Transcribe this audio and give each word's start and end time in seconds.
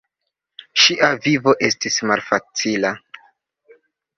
Ŝia 0.83 1.09
vivo 1.27 1.53
estis 1.67 1.99
malfacila. 2.13 2.95